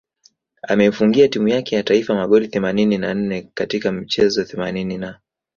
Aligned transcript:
Ameifungia 0.61 1.27
timu 1.27 1.47
yake 1.47 1.75
ya 1.75 1.83
taifa 1.83 2.15
magoli 2.15 2.47
themanini 2.47 2.97
na 2.97 3.13
nne 3.13 3.47
katika 3.53 3.91
michezo 3.91 4.43
themanini 4.43 4.97
na 4.97 5.19